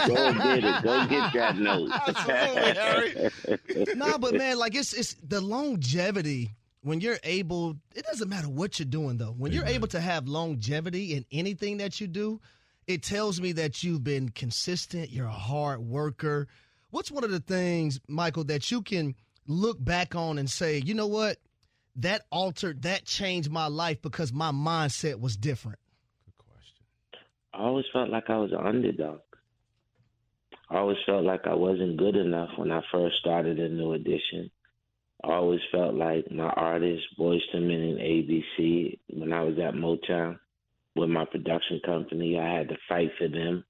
[0.09, 0.83] Go get it.
[0.83, 1.91] Go get that note.
[2.09, 3.95] Absolutely, Harry.
[3.95, 6.51] nah, but man, like it's it's the longevity
[6.83, 7.77] when you're able.
[7.95, 9.35] It doesn't matter what you're doing though.
[9.37, 12.41] When you're able to have longevity in anything that you do,
[12.87, 15.11] it tells me that you've been consistent.
[15.11, 16.49] You're a hard worker.
[16.91, 19.15] What's one of the things, Michael, that you can
[19.47, 21.39] look back on and say, you know what,
[21.97, 25.79] that altered, that changed my life because my mindset was different.
[26.25, 26.85] Good question.
[27.55, 29.21] I always felt like I was an underdog.
[30.69, 34.51] I always felt like I wasn't good enough when I first started a new edition.
[35.25, 40.39] Always felt like my artists, Boyz II Men and ABC, when I was at Motown
[40.97, 43.65] with my production company, I had to fight for them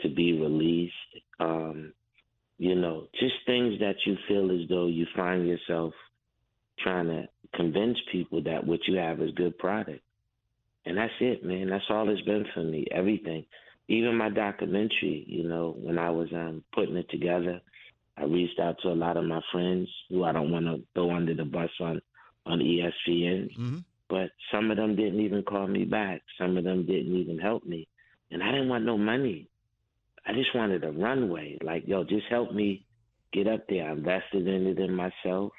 [0.00, 0.94] to be released.
[1.38, 1.92] Um,
[2.58, 5.94] you know, just things that you feel as though you find yourself
[6.80, 10.02] trying to convince people that what you have is good product.
[10.86, 11.70] And that's it, man.
[11.70, 12.86] That's all it's been for me.
[12.90, 13.44] Everything.
[13.88, 17.60] Even my documentary, you know, when I was um putting it together,
[18.16, 21.10] I reached out to a lot of my friends who I don't want to go
[21.10, 22.00] under the bus on
[22.46, 23.50] on ESPN.
[24.08, 26.22] But some of them didn't even call me back.
[26.38, 27.86] Some of them didn't even help me.
[28.30, 29.48] And I didn't want no money.
[30.26, 31.58] I just wanted a runway.
[31.62, 32.84] Like, yo, just help me
[33.32, 33.88] get up there.
[33.88, 35.52] I invested in it in myself,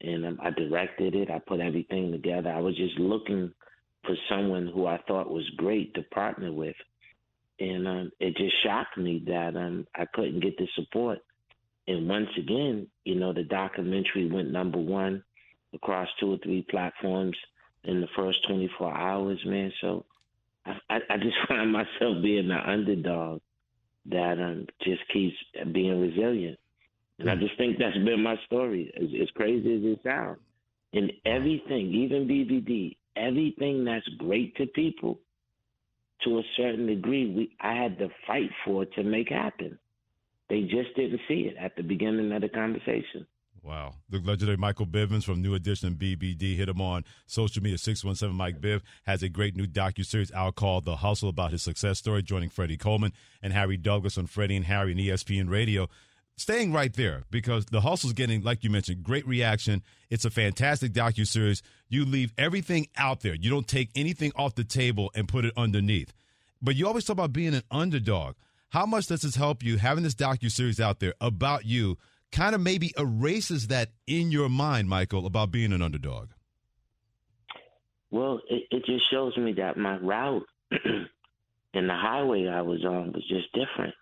[0.00, 1.30] and um, I directed it.
[1.30, 2.50] I put everything together.
[2.50, 3.52] I was just looking
[4.04, 6.76] for someone who I thought was great to partner with,
[7.60, 11.18] and um, it just shocked me that um, I couldn't get the support.
[11.88, 15.24] And once again, you know, the documentary went number one
[15.74, 17.36] across two or three platforms
[17.84, 19.72] in the first 24 hours, man.
[19.80, 20.04] So
[20.66, 23.40] I, I, just find myself being the underdog
[24.10, 25.34] that um, just keeps
[25.72, 26.58] being resilient.
[27.18, 30.38] And I just think that's been my story, as, as crazy as it sounds.
[30.92, 35.20] And everything, even BBD, everything that's great to people,
[36.24, 39.78] to a certain degree, we I had to fight for to make happen.
[40.48, 43.26] They just didn't see it at the beginning of the conversation.
[43.62, 43.96] Wow.
[44.08, 46.56] The legendary Michael Bivins from New Edition BBD.
[46.56, 48.80] Hit him on social media, 617 Mike Biv.
[49.04, 52.76] Has a great new docu-series out called The Hustle about his success story, joining Freddie
[52.76, 55.88] Coleman and Harry Douglas on Freddie and Harry and ESPN Radio.
[56.36, 59.82] Staying right there because The Hustle's getting, like you mentioned, great reaction.
[60.08, 61.62] It's a fantastic docu-series.
[61.88, 63.34] You leave everything out there.
[63.34, 66.14] You don't take anything off the table and put it underneath.
[66.62, 68.36] But you always talk about being an underdog.
[68.70, 71.96] How much does this help you having this docu-series out there about you
[72.32, 76.30] kind of maybe erases that in your mind, Michael, about being an underdog?
[78.10, 83.12] Well, it, it just shows me that my route and the highway I was on
[83.12, 83.94] was just different.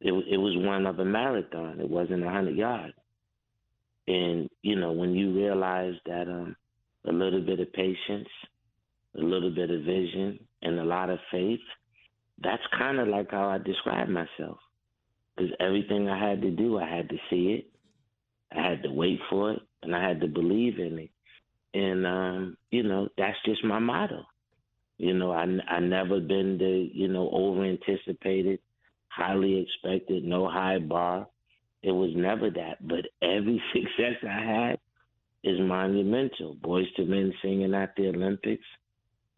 [0.00, 1.80] It, it was one of a marathon.
[1.80, 2.94] It wasn't a hundred yards.
[4.08, 6.56] And you know, when you realize that um,
[7.06, 8.28] a little bit of patience,
[9.16, 11.60] a little bit of vision, and a lot of faith,
[12.42, 14.58] that's kind of like how I describe myself
[15.36, 17.66] because everything I had to do, I had to see it,
[18.56, 21.10] I had to wait for it, and I had to believe in it.
[21.74, 24.24] And um, you know, that's just my motto.
[24.98, 28.60] You know, I I never been the you know over anticipated,
[29.08, 31.26] highly expected, no high bar.
[31.82, 32.86] It was never that.
[32.86, 34.78] But every success I had
[35.42, 36.56] is monumental.
[36.56, 38.64] Boyz II Men singing at the Olympics,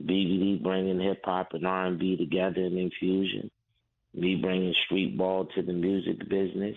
[0.03, 3.51] BBD bringing hip hop and R and B together in infusion
[4.15, 6.77] me bringing street ball to the music business.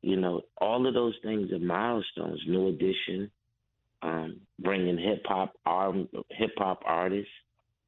[0.00, 2.40] You know, all of those things are milestones.
[2.46, 3.30] New Edition,
[4.00, 5.54] um, bringing hip hop
[6.30, 7.30] hip hop artists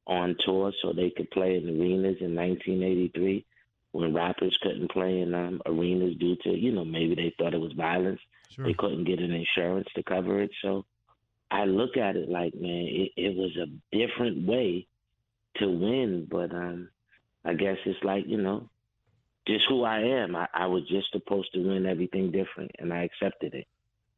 [0.07, 3.45] on tour so they could play in arenas in 1983
[3.91, 7.61] when rappers couldn't play in um, arenas due to you know maybe they thought it
[7.61, 8.21] was violence.
[8.49, 8.65] Sure.
[8.65, 10.51] They couldn't get an insurance to cover it.
[10.61, 10.85] So
[11.55, 14.87] I look at it like, man, it, it was a different way
[15.57, 16.89] to win, but um,
[17.45, 18.69] I guess it's like, you know,
[19.47, 20.35] just who I am.
[20.35, 23.67] I, I was just supposed to win everything different, and I accepted it.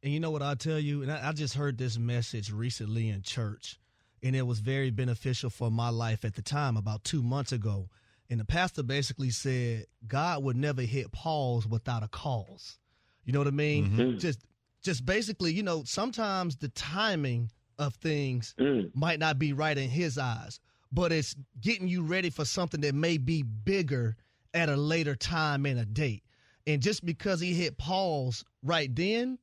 [0.02, 1.02] And you know what I'll tell you?
[1.02, 3.78] And I, I just heard this message recently in church,
[4.20, 7.88] and it was very beneficial for my life at the time, about two months ago.
[8.28, 12.78] And the pastor basically said, God would never hit pause without a cause.
[13.24, 13.90] You know what I mean?
[13.90, 14.18] Mm-hmm.
[14.18, 14.40] Just
[14.82, 18.90] just basically, you know, sometimes the timing of things mm.
[18.94, 20.60] might not be right in his eyes
[20.92, 24.16] but it's getting you ready for something that may be bigger
[24.54, 26.24] at a later time and a date.
[26.66, 29.38] And just because he hit pause right then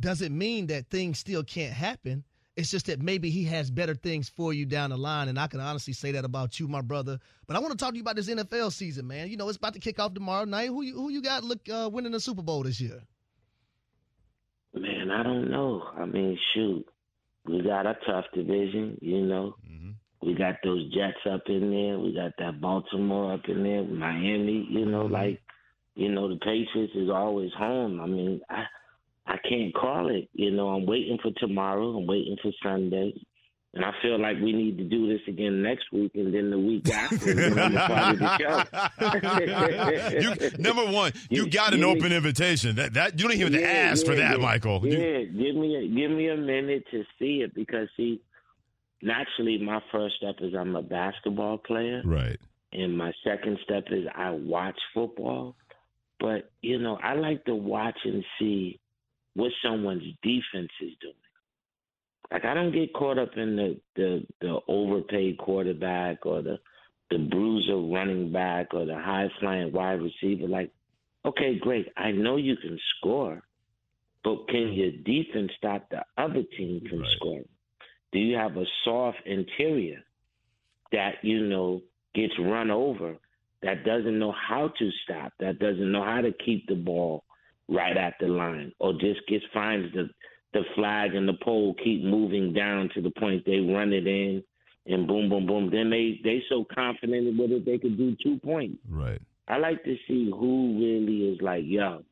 [0.00, 2.24] doesn't mean that things still can't happen.
[2.56, 5.28] It's just that maybe he has better things for you down the line.
[5.28, 7.18] And I can honestly say that about you, my brother.
[7.46, 9.28] But I want to talk to you about this NFL season, man.
[9.28, 10.68] You know, it's about to kick off tomorrow night.
[10.68, 13.02] Who you, who you got look uh, winning the Super Bowl this year?
[14.74, 15.82] Man, I don't know.
[15.96, 16.84] I mean, shoot,
[17.46, 19.54] we got a tough division, you know.
[19.70, 19.90] Mm-hmm.
[20.26, 21.98] We got those Jets up in there.
[21.98, 24.66] We got that Baltimore up in there, Miami.
[24.70, 25.12] You know, mm-hmm.
[25.12, 25.40] like
[25.94, 28.00] you know, the Patriots is always home.
[28.00, 28.64] I mean, I
[29.26, 30.28] I can't call it.
[30.32, 31.96] You know, I'm waiting for tomorrow.
[31.96, 33.14] I'm waiting for Sunday.
[33.74, 36.58] And I feel like we need to do this again next week and then the
[36.58, 37.30] week after.
[37.30, 37.78] and then the
[40.22, 42.76] you, number one, you got an open invitation.
[42.76, 44.80] That that you don't even have to ask yeah, for that, yeah, Michael.
[44.86, 48.20] Yeah, you, give me a, give me a minute to see it because see,
[49.02, 52.00] naturally, my first step is I'm a basketball player.
[52.04, 52.38] Right.
[52.72, 55.56] And my second step is I watch football.
[56.20, 58.78] But, you know, I like to watch and see
[59.34, 61.14] what someone's defense is doing.
[62.32, 66.58] Like I don't get caught up in the the, the overpaid quarterback or the
[67.10, 70.48] the bruiser running back or the high flying wide receiver.
[70.48, 70.70] Like,
[71.24, 71.88] okay, great.
[71.96, 73.42] I know you can score,
[74.22, 77.10] but can your defense stop the other team from right.
[77.16, 77.48] scoring?
[78.12, 80.02] Do you have a soft interior
[80.92, 81.82] that, you know,
[82.14, 83.16] gets run over,
[83.62, 87.24] that doesn't know how to stop, that doesn't know how to keep the ball
[87.68, 90.08] right at the line, or just gets finds the
[90.54, 94.42] the flag and the pole keep moving down to the point they run it in
[94.86, 95.68] and boom boom boom.
[95.70, 98.78] Then they they so confident with it they could do two points.
[98.88, 99.20] Right.
[99.48, 102.02] I like to see who really is like, yo,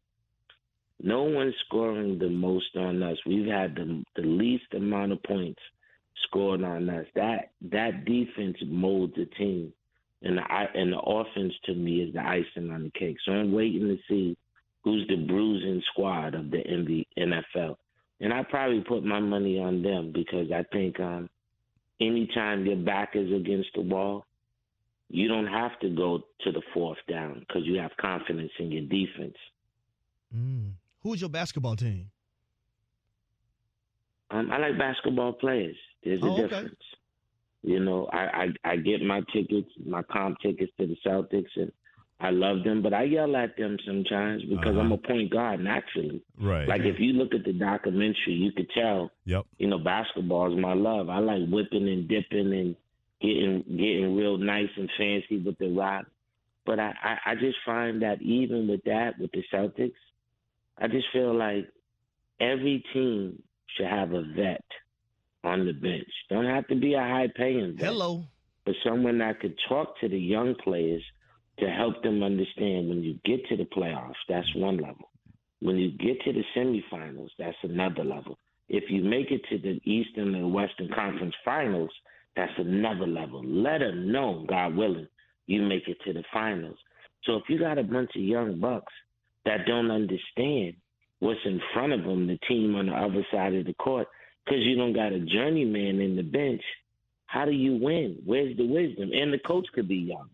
[1.02, 3.16] no one's scoring the most on us.
[3.24, 5.60] We've had the the least amount of points
[6.24, 7.06] scored on us.
[7.14, 9.72] That that defense molds a team,
[10.22, 10.42] and the
[10.74, 13.18] and the offense to me is the icing on the cake.
[13.24, 14.36] So I'm waiting to see
[14.82, 17.76] who's the bruising squad of the MV, NFL,
[18.22, 21.28] and I probably put my money on them because I think um,
[22.00, 24.24] anytime your back is against the wall,
[25.10, 28.84] you don't have to go to the fourth down because you have confidence in your
[28.84, 29.36] defense.
[30.34, 30.72] Mm.
[31.02, 32.10] Who's your basketball team?
[34.30, 35.76] Um, I like basketball players.
[36.02, 36.42] There's a Oh, okay.
[36.42, 36.80] difference.
[37.64, 38.18] You know, I,
[38.64, 41.70] I I get my tickets, my comp tickets to the Celtics, and
[42.22, 45.02] I love them, but I yell at them sometimes because I'm uh-huh.
[45.04, 46.22] a point guard naturally.
[46.40, 46.68] Right.
[46.68, 49.10] Like if you look at the documentary, you could tell.
[49.24, 49.44] Yep.
[49.58, 51.08] You know, basketball is my love.
[51.08, 52.76] I like whipping and dipping and
[53.20, 56.06] getting getting real nice and fancy with the rock.
[56.64, 59.92] But I, I, I just find that even with that, with the Celtics,
[60.78, 61.66] I just feel like
[62.40, 63.42] every team
[63.76, 64.64] should have a vet
[65.42, 66.08] on the bench.
[66.30, 67.86] Don't have to be a high paying vet.
[67.86, 68.22] Hello.
[68.64, 71.02] But someone that could talk to the young players
[71.58, 75.10] to help them understand when you get to the playoffs, that's one level.
[75.60, 78.38] When you get to the semifinals, that's another level.
[78.68, 81.90] If you make it to the Eastern and Western Conference finals,
[82.34, 83.44] that's another level.
[83.44, 85.08] Let them know, God willing,
[85.46, 86.78] you make it to the finals.
[87.24, 88.92] So if you got a bunch of young bucks
[89.44, 90.74] that don't understand
[91.20, 94.08] what's in front of them, the team on the other side of the court,
[94.44, 96.62] because you don't got a journeyman in the bench,
[97.26, 98.18] how do you win?
[98.24, 99.10] Where's the wisdom?
[99.12, 100.28] And the coach could be young.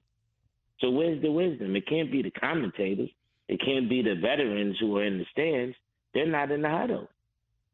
[0.81, 1.75] So where's the wisdom?
[1.77, 3.11] It can't be the commentators.
[3.49, 5.77] It can't be the veterans who are in the stands.
[6.15, 7.09] They're not in the huddle.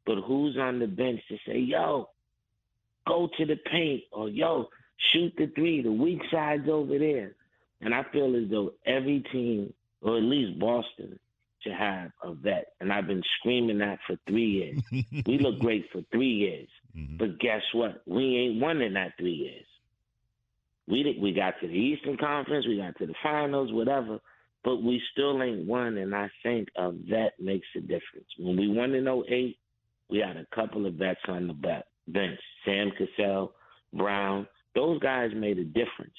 [0.07, 2.09] But who's on the bench to say, yo,
[3.07, 4.69] go to the paint or yo,
[5.13, 5.83] shoot the three.
[5.83, 7.35] The weak side's over there.
[7.81, 11.19] And I feel as though every team, or at least Boston,
[11.61, 12.73] should have a vet.
[12.81, 14.81] And I've been screaming that for three years.
[15.27, 16.69] we look great for three years.
[16.97, 17.17] Mm-hmm.
[17.17, 18.03] But guess what?
[18.07, 19.67] We ain't won in that three years.
[20.87, 24.19] We we got to the Eastern Conference, we got to the finals, whatever,
[24.63, 25.97] but we still ain't won.
[25.97, 28.29] And I think a vet makes a difference.
[28.39, 29.57] When we won in 08,
[30.11, 32.41] we had a couple of vets on the be- bench.
[32.65, 33.53] Sam Cassell,
[33.93, 36.15] Brown, those guys made a difference.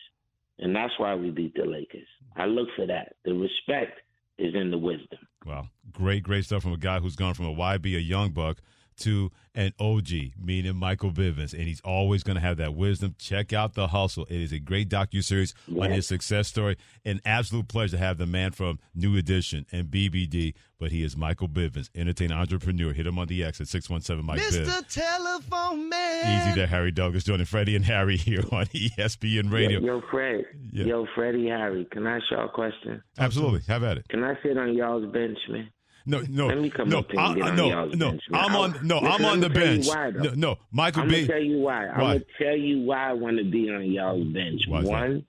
[0.59, 2.07] And that's why we beat the Lakers.
[2.35, 3.15] I look for that.
[3.25, 3.99] The respect
[4.37, 5.19] is in the wisdom.
[5.45, 5.67] Wow.
[5.91, 8.57] Great, great stuff from a guy who's gone from a YB, a young buck,
[8.97, 10.09] to an OG,
[10.41, 11.53] meaning Michael Bivins.
[11.53, 13.15] And he's always going to have that wisdom.
[13.17, 14.25] Check out The Hustle.
[14.29, 16.77] It is a great docu-series on his success story.
[17.05, 20.53] An absolute pleasure to have the man from New Edition and BBD.
[20.77, 22.91] But he is Michael Bivins, entertainer, entrepreneur.
[22.91, 24.65] Hit him on the X at 617 Mike Biv.
[24.65, 24.93] Mr.
[24.93, 26.41] Telephone Man.
[26.41, 29.79] Easy there, Harry Douglas joining Freddie and Harry here on ESPN Radio.
[29.79, 30.45] Yo, yo Fred.
[30.71, 30.85] Yeah.
[30.85, 31.87] Yo, Freddie Harry.
[31.91, 33.01] Can I ask y'all a question?
[33.17, 33.61] Absolutely.
[33.67, 34.07] Have at it.
[34.09, 35.69] Can I sit on y'all's bench, man?
[36.07, 38.09] No, no, Let me come no, up here and I- get I- on no, no.
[38.11, 38.41] bench, man.
[38.45, 39.87] I'm on, no, Listen, I'm on the tell you bench.
[39.87, 40.19] why, though.
[40.21, 41.13] no, no, Michael I'm B.
[41.15, 41.87] gonna tell you why.
[41.87, 42.13] I'm Why?
[42.13, 44.61] gonna tell you why I want to be on y'all's bench.
[44.67, 44.91] Why is that?
[44.91, 45.25] One,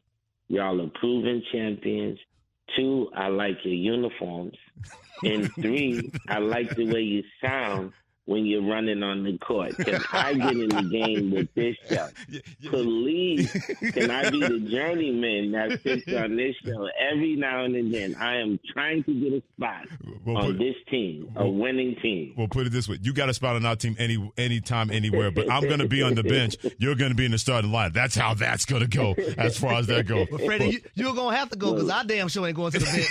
[0.49, 2.19] y'all are proven champions.
[2.77, 4.57] Two, I like your uniforms.
[5.23, 7.93] And three, I like the way you sound
[8.27, 9.77] when you're running on the court.
[9.77, 12.09] Because I get in the game with this show.
[12.71, 13.51] Please,
[13.93, 18.15] can I be the journeyman that sits on this show every now and then?
[18.17, 19.87] I am trying to get a spot
[20.25, 22.35] Well, on put- this team, a winning team.
[22.37, 25.31] We'll put it this way: you got a spot on our team any anytime, anywhere.
[25.31, 26.57] But I'm going to be on the bench.
[26.79, 27.93] You're going to be in the starting line.
[27.93, 29.15] That's how that's going to go.
[29.39, 30.27] As far as that goes.
[30.31, 32.73] But Freddie, you, you're going to have to go because I damn sure ain't going
[32.73, 33.07] to the bench.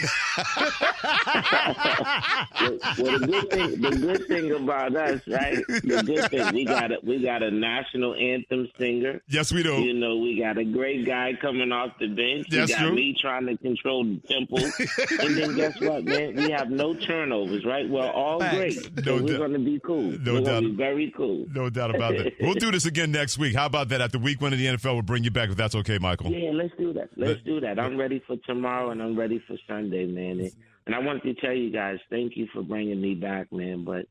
[2.60, 5.64] well, well, the good thing, the good thing about us, right?
[5.68, 9.22] The good thing, we got a we got a national anthem singer.
[9.28, 9.82] Yes, we do.
[9.82, 12.48] You know, we got a great guy coming off the bench.
[12.50, 12.96] That's we got true.
[12.96, 14.58] me trying to control the tempo,
[15.24, 16.36] and then guess what, man?
[16.36, 17.90] We have no turnovers, right?
[17.90, 18.56] We're all Facts.
[18.56, 19.06] great.
[19.06, 20.12] No so we're going to be cool.
[20.12, 20.46] No we're doubt.
[20.46, 21.46] going to be very cool.
[21.54, 22.34] No doubt about that.
[22.46, 23.56] We'll do this again next week.
[23.56, 24.02] How about that?
[24.02, 26.32] After week one of the NFL, we'll bring you back if that's okay, Michael.
[26.32, 27.10] Yeah, let's do that.
[27.16, 27.80] Let's do that.
[27.80, 30.40] I'm ready for tomorrow and I'm ready for Sunday, man.
[30.40, 30.52] And,
[30.86, 33.84] and I want to tell you guys, thank you for bringing me back, man.
[33.84, 34.06] But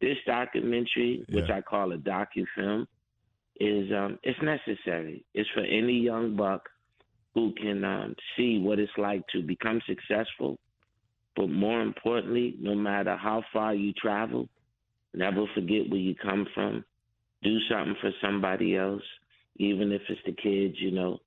[0.00, 1.56] this documentary, which Yeah.
[1.56, 2.86] I call a docu-film,
[3.60, 5.24] is um, it's necessary.
[5.34, 6.68] It's for any young buck
[7.34, 10.58] who can um, see what it's like to become successful.
[11.36, 14.48] But more importantly, no matter how far you travel,
[15.14, 16.84] never forget where you come from.
[17.42, 19.02] Do something for somebody else,
[19.56, 21.18] even if it's the kids, you know,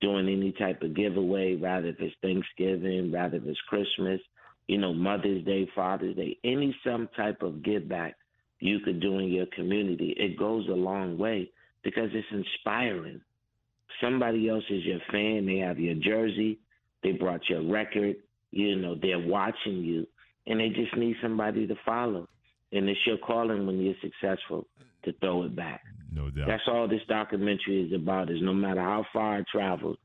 [0.00, 4.20] doing any type of giveaway, rather if it's Thanksgiving, rather if it's Christmas,
[4.68, 8.16] you know, Mother's Day, Father's Day, any some type of give back
[8.60, 10.14] you could do in your community.
[10.18, 11.50] It goes a long way
[11.82, 13.20] because it's inspiring.
[14.00, 16.58] Somebody else is your fan, they have your jersey,
[17.02, 18.16] they brought your record,
[18.50, 20.06] you know, they're watching you.
[20.46, 22.26] and they just need somebody to follow.
[22.72, 24.66] And it's your calling when you're successful
[25.04, 25.82] to throw it back.
[26.12, 26.46] No doubt.
[26.48, 28.30] That's all this documentary is about.
[28.30, 29.96] Is no matter how far I travel,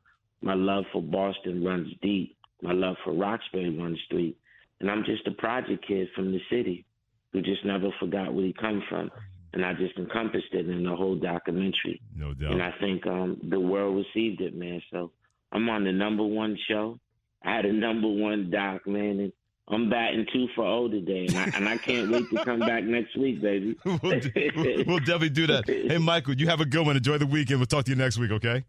[0.42, 2.36] my love for Boston runs deep.
[2.62, 4.38] My love for Roxbury runs deep,
[4.80, 6.86] and I'm just a project kid from the city
[7.34, 9.12] who just never forgot where he come from,
[9.54, 12.02] and I just encompassed it in the whole documentary.
[12.16, 12.52] No doubt.
[12.52, 14.82] And I think um, the world received it, man.
[14.92, 15.12] So
[15.52, 17.00] I'm on the number one show.
[17.44, 19.34] I had a number one doc, man, and
[19.68, 22.84] I'm batting two for O today, and I, and I can't wait to come back
[22.84, 23.76] next week, baby.
[23.86, 25.64] we'll, we'll definitely do that.
[25.68, 26.96] Hey, Michael, you have a good one.
[26.96, 27.60] Enjoy the weekend.
[27.60, 28.64] We'll talk to you next week, okay?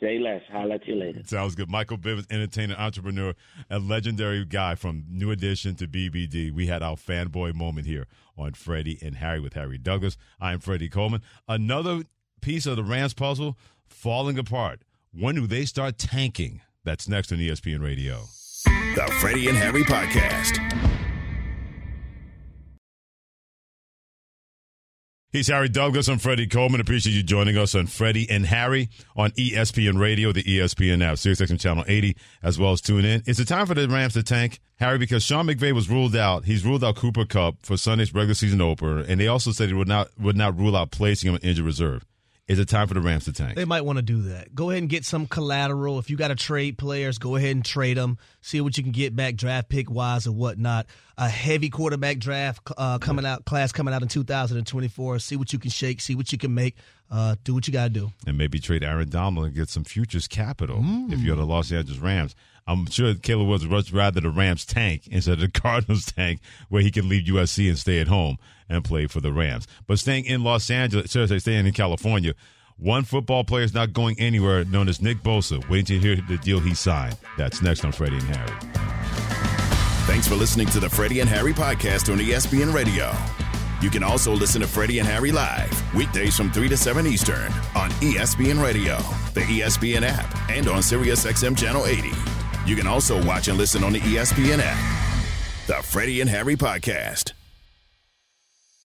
[0.00, 0.42] Say less.
[0.50, 1.22] Holla at you later.
[1.24, 1.70] Sounds good.
[1.70, 3.34] Michael Bivins, entertainer, entrepreneur,
[3.70, 6.52] a legendary guy from New Edition to BBD.
[6.52, 8.06] We had our fanboy moment here
[8.36, 10.16] on Freddie and Harry with Harry Douglas.
[10.40, 11.22] I'm Freddie Coleman.
[11.48, 12.02] Another
[12.40, 13.56] piece of the Rams puzzle
[13.86, 14.82] falling apart.
[15.12, 16.62] When do they start tanking?
[16.84, 18.22] That's next on ESPN Radio.
[18.64, 20.91] The Freddie and Harry Podcast.
[25.32, 26.08] He's Harry Douglas.
[26.08, 26.82] I'm Freddie Coleman.
[26.82, 31.58] Appreciate you joining us on Freddie and Harry on ESPN Radio, the ESPN app, SiriusXM
[31.58, 33.22] Channel 80, as well as tune in.
[33.24, 36.44] It's a time for the Rams to tank, Harry, because Sean McVay was ruled out.
[36.44, 39.74] He's ruled out Cooper Kupp for Sunday's regular season opener, and they also said he
[39.74, 42.04] would not would not rule out placing him on injured reserve.
[42.48, 43.54] Is it time for the Rams to tank?
[43.54, 44.52] They might want to do that.
[44.52, 46.00] Go ahead and get some collateral.
[46.00, 48.18] If you got to trade players, go ahead and trade them.
[48.40, 50.86] See what you can get back, draft pick wise or whatnot.
[51.16, 55.20] A heavy quarterback draft uh, coming out, class coming out in 2024.
[55.20, 56.00] See what you can shake.
[56.00, 56.74] See what you can make.
[57.10, 58.12] Uh, do what you got to do.
[58.26, 61.12] And maybe trade Aaron Donald and get some futures capital Mm.
[61.12, 62.34] if you're the Los Angeles Rams.
[62.66, 66.82] I'm sure Caleb Woods would rather the Rams tank instead of the Cardinals tank, where
[66.82, 68.38] he can leave USC and stay at home
[68.68, 69.66] and play for the Rams.
[69.86, 72.34] But staying in Los Angeles, seriously, staying in California,
[72.76, 75.68] one football player is not going anywhere, known as Nick Bosa.
[75.68, 77.16] Waiting to hear the deal he signed.
[77.36, 78.58] That's next on Freddie and Harry.
[80.06, 83.12] Thanks for listening to the Freddie and Harry podcast on ESPN Radio.
[83.80, 87.52] You can also listen to Freddie and Harry live weekdays from 3 to 7 Eastern
[87.74, 88.96] on ESPN Radio,
[89.34, 92.10] the ESPN app, and on SiriusXM Channel 80.
[92.66, 95.66] You can also watch and listen on the ESPN app.
[95.66, 97.32] The Freddie and Harry podcast.